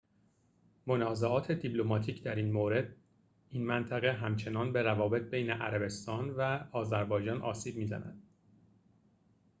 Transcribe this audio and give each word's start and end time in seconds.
منازعات 0.87 1.51
دیپلماتیک 1.51 2.23
در 2.23 2.41
مورد 2.41 2.95
این 3.49 3.65
منطقه 3.65 4.11
همچنان 4.11 4.73
به 4.73 4.81
روابط 4.81 5.21
بین 5.21 5.51
ارمنستان 5.51 6.29
و 6.29 6.59
آذربایجان 6.71 7.41
آسیب 7.41 7.77
می‌زند 7.77 8.23